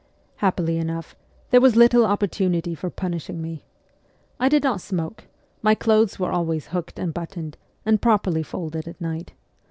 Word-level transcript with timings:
Happily 0.37 0.79
enough, 0.79 1.15
there 1.51 1.61
was 1.61 1.75
little 1.75 2.07
opportunity 2.07 2.73
for 2.73 2.89
punishing 2.89 3.39
me. 3.39 3.65
I 4.39 4.49
did 4.49 4.63
not 4.63 4.81
smoke; 4.81 5.25
my 5.61 5.75
clothes 5.75 6.17
were 6.17 6.31
always 6.31 6.69
hooked 6.69 6.97
and 6.97 7.13
buttoned, 7.13 7.55
and 7.85 8.01
properly 8.01 8.41
folded 8.41 8.87
at 8.87 8.99
night. 8.99 9.33